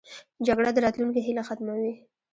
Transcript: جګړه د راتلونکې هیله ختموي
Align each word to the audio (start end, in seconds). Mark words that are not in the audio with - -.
جګړه 0.47 0.69
د 0.73 0.77
راتلونکې 0.85 1.25
هیله 1.27 1.43
ختموي 1.47 1.93